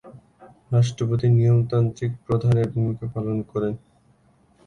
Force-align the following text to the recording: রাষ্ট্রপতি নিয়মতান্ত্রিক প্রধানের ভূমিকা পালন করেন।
রাষ্ট্রপতি 0.71 1.27
নিয়মতান্ত্রিক 1.31 2.11
প্রধানের 2.25 2.67
ভূমিকা 2.73 3.05
পালন 3.15 3.37
করেন। 3.51 3.73